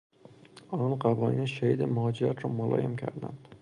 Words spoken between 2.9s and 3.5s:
کردند.